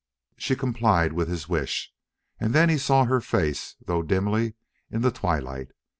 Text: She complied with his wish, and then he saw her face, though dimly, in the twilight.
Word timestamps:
She 0.35 0.55
complied 0.55 1.13
with 1.13 1.27
his 1.29 1.47
wish, 1.47 1.93
and 2.39 2.55
then 2.55 2.69
he 2.69 2.79
saw 2.79 3.05
her 3.05 3.21
face, 3.21 3.75
though 3.85 4.01
dimly, 4.01 4.55
in 4.89 5.01
the 5.01 5.11
twilight. 5.11 5.73